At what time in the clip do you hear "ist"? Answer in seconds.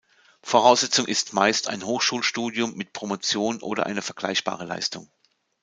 1.05-1.33